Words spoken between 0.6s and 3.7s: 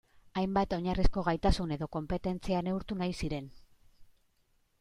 oinarrizko gaitasun edo konpetentzia neurtu nahi ziren.